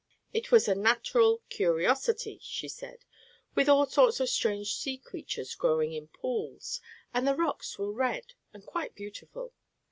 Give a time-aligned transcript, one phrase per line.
[0.33, 3.05] It was a "natteral curosity," she said,
[3.53, 6.81] with all sorts of strange sea creatures growing in pools,
[7.13, 9.53] and the rocks were red and quite beautiful.